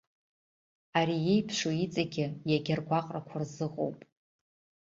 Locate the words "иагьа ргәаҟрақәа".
2.49-3.37